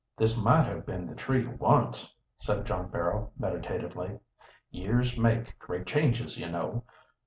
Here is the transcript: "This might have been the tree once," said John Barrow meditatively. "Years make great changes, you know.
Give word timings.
"This 0.17 0.35
might 0.35 0.63
have 0.63 0.83
been 0.87 1.05
the 1.05 1.13
tree 1.13 1.45
once," 1.45 2.11
said 2.39 2.65
John 2.65 2.89
Barrow 2.89 3.31
meditatively. 3.37 4.17
"Years 4.71 5.15
make 5.15 5.59
great 5.59 5.85
changes, 5.85 6.39
you 6.39 6.49
know. 6.49 6.85